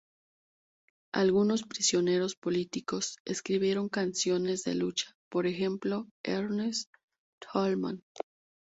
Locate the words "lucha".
4.73-5.15